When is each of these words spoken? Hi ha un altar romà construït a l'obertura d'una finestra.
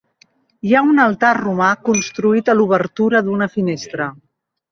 Hi 0.67 0.71
ha 0.75 0.79
un 0.93 1.01
altar 1.01 1.33
romà 1.39 1.67
construït 1.91 2.49
a 2.53 2.57
l'obertura 2.59 3.23
d'una 3.27 3.49
finestra. 3.59 4.09